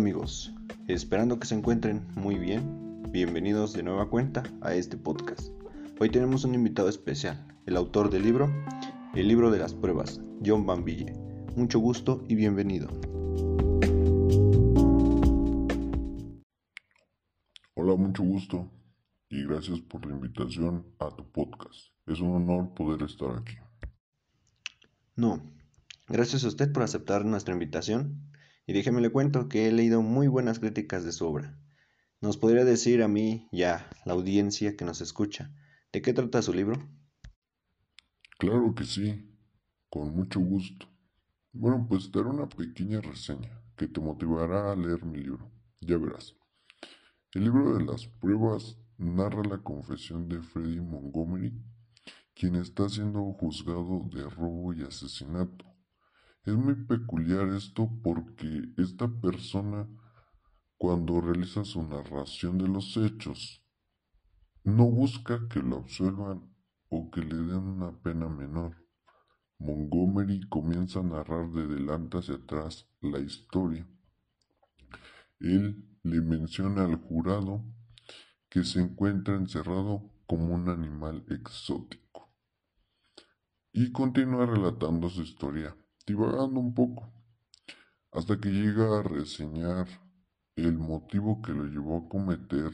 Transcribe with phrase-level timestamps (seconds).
[0.00, 0.54] amigos,
[0.88, 5.52] esperando que se encuentren muy bien, bienvenidos de nueva cuenta a este podcast.
[5.98, 8.50] Hoy tenemos un invitado especial, el autor del libro
[9.14, 11.12] El libro de las pruebas, John Van Ville.
[11.54, 12.88] Mucho gusto y bienvenido.
[17.74, 18.70] Hola, mucho gusto
[19.28, 21.90] y gracias por la invitación a tu podcast.
[22.06, 23.56] Es un honor poder estar aquí.
[25.14, 25.42] No,
[26.08, 28.29] gracias a usted por aceptar nuestra invitación
[28.70, 31.58] y déjeme le cuento que he leído muy buenas críticas de su obra.
[32.20, 35.52] ¿Nos podría decir a mí y a la audiencia que nos escucha
[35.92, 36.88] de qué trata su libro?
[38.38, 39.28] Claro que sí,
[39.88, 40.86] con mucho gusto.
[41.52, 45.50] Bueno, pues daré una pequeña reseña que te motivará a leer mi libro.
[45.80, 46.36] Ya verás.
[47.34, 51.60] El libro de las pruebas narra la confesión de Freddie Montgomery,
[52.34, 55.69] quien está siendo juzgado de robo y asesinato
[56.44, 59.86] es muy peculiar esto porque esta persona
[60.78, 63.62] cuando realiza su narración de los hechos
[64.64, 66.54] no busca que lo absuelvan
[66.88, 68.76] o que le den una pena menor.
[69.58, 73.86] Montgomery comienza a narrar de delante hacia atrás la historia.
[75.38, 77.62] Él le menciona al jurado
[78.48, 82.34] que se encuentra encerrado como un animal exótico
[83.72, 85.76] y continúa relatando su historia
[86.10, 87.12] divagando un poco,
[88.12, 89.86] hasta que llega a reseñar
[90.56, 92.72] el motivo que lo llevó a cometer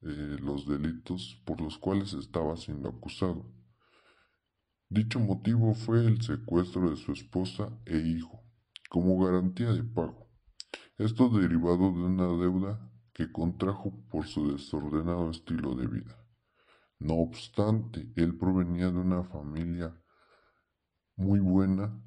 [0.00, 3.44] eh, los delitos por los cuales estaba siendo acusado.
[4.88, 8.42] Dicho motivo fue el secuestro de su esposa e hijo,
[8.88, 10.30] como garantía de pago.
[10.96, 16.16] Esto derivado de una deuda que contrajo por su desordenado estilo de vida.
[16.98, 19.94] No obstante, él provenía de una familia
[21.16, 22.00] muy buena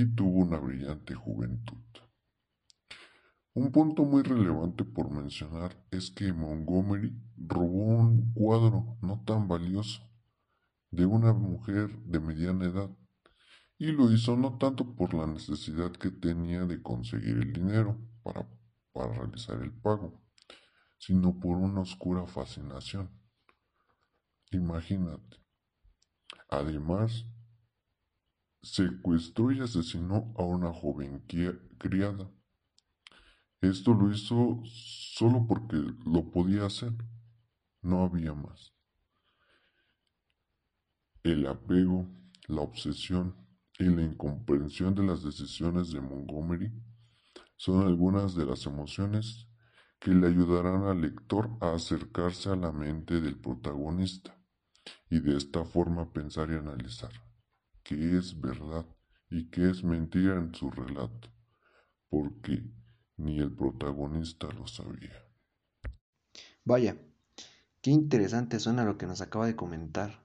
[0.00, 1.76] y tuvo una brillante juventud.
[3.54, 10.02] Un punto muy relevante por mencionar es que Montgomery robó un cuadro no tan valioso
[10.90, 12.90] de una mujer de mediana edad
[13.76, 18.48] y lo hizo no tanto por la necesidad que tenía de conseguir el dinero para,
[18.92, 20.22] para realizar el pago,
[20.98, 23.10] sino por una oscura fascinación.
[24.52, 25.36] Imagínate.
[26.48, 27.26] Además,
[28.62, 31.24] secuestró y asesinó a una joven
[31.78, 32.30] criada.
[33.60, 36.92] Esto lo hizo solo porque lo podía hacer.
[37.82, 38.72] No había más.
[41.24, 42.08] El apego,
[42.48, 43.36] la obsesión
[43.78, 46.72] y la incomprensión de las decisiones de Montgomery
[47.56, 49.48] son algunas de las emociones
[49.98, 54.36] que le ayudarán al lector a acercarse a la mente del protagonista
[55.08, 57.12] y de esta forma pensar y analizar
[57.82, 58.86] qué es verdad
[59.30, 61.28] y qué es mentira en su relato,
[62.08, 62.62] porque
[63.16, 65.16] ni el protagonista lo sabía.
[66.64, 66.96] Vaya,
[67.80, 70.24] qué interesante suena lo que nos acaba de comentar,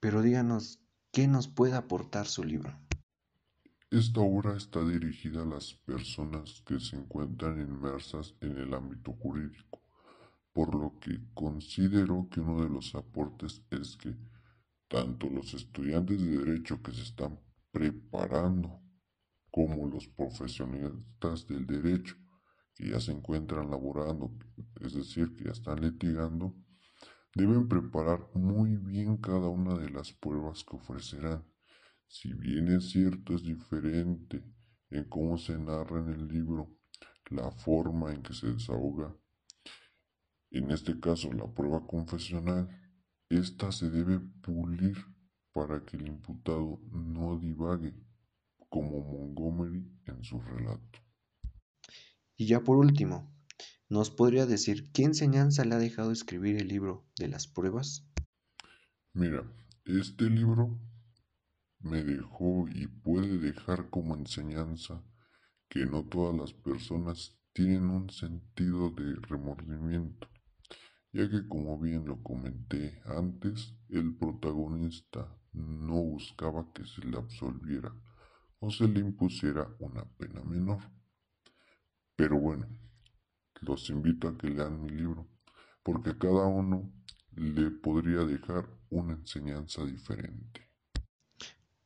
[0.00, 0.80] pero díganos,
[1.12, 2.72] ¿qué nos puede aportar su libro?
[3.90, 9.80] Esta obra está dirigida a las personas que se encuentran inmersas en el ámbito jurídico,
[10.52, 14.16] por lo que considero que uno de los aportes es que
[14.94, 17.40] tanto los estudiantes de derecho que se están
[17.72, 18.80] preparando
[19.50, 22.14] como los profesionistas del derecho
[22.76, 24.30] que ya se encuentran laborando,
[24.80, 26.54] es decir, que ya están litigando,
[27.34, 31.44] deben preparar muy bien cada una de las pruebas que ofrecerán.
[32.06, 34.44] Si bien es cierto, es diferente
[34.90, 36.70] en cómo se narra en el libro,
[37.30, 39.12] la forma en que se desahoga,
[40.52, 42.83] en este caso la prueba confesional,
[43.28, 44.96] esta se debe pulir
[45.52, 47.94] para que el imputado no divague
[48.68, 50.98] como Montgomery en su relato.
[52.36, 53.32] Y ya por último,
[53.88, 58.04] ¿nos podría decir qué enseñanza le ha dejado escribir el libro de las pruebas?
[59.12, 59.44] Mira,
[59.84, 60.76] este libro
[61.78, 65.04] me dejó y puede dejar como enseñanza
[65.68, 70.28] que no todas las personas tienen un sentido de remordimiento
[71.14, 77.94] ya que como bien lo comenté antes, el protagonista no buscaba que se le absolviera
[78.58, 80.80] o se le impusiera una pena menor.
[82.16, 82.66] Pero bueno,
[83.60, 85.28] los invito a que lean mi libro,
[85.84, 86.92] porque cada uno
[87.36, 90.68] le podría dejar una enseñanza diferente.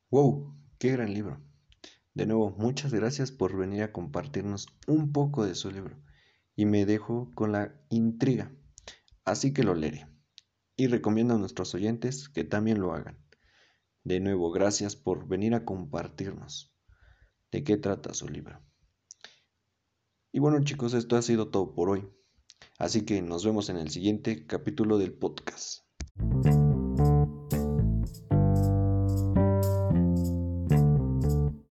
[0.09, 0.57] ¡Wow!
[0.79, 1.39] ¡Qué gran libro!
[2.15, 5.95] De nuevo, muchas gracias por venir a compartirnos un poco de su libro
[6.55, 8.51] y me dejo con la intriga
[9.29, 10.07] así que lo leeré.
[10.75, 13.17] Y recomiendo a nuestros oyentes que también lo hagan.
[14.03, 16.73] De nuevo, gracias por venir a compartirnos
[17.51, 18.61] de qué trata su libro.
[20.31, 22.07] Y bueno chicos, esto ha sido todo por hoy.
[22.77, 25.83] Así que nos vemos en el siguiente capítulo del podcast.